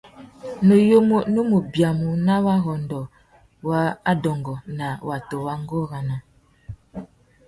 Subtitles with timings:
[0.65, 3.01] Nuyumú nú mù biamú nà warrôndô
[3.67, 3.81] wa
[4.11, 6.17] adôngô na watu wa ngôranô.